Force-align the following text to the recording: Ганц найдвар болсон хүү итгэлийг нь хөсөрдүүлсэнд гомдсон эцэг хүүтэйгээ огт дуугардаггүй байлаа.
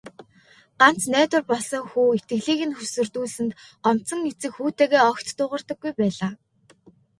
Ганц 0.79 1.01
найдвар 1.13 1.43
болсон 1.49 1.81
хүү 1.91 2.07
итгэлийг 2.17 2.61
нь 2.67 2.77
хөсөрдүүлсэнд 2.77 3.51
гомдсон 3.83 4.19
эцэг 4.31 4.51
хүүтэйгээ 4.55 5.01
огт 5.11 5.27
дуугардаггүй 5.37 5.91
байлаа. 5.99 6.31